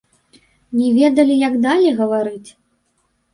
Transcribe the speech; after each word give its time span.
Не 0.77 0.87
ведалі, 0.95 1.35
як 1.47 1.59
далей 1.67 1.93
гаварыць? 2.01 2.49